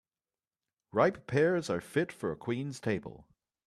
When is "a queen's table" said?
2.31-3.27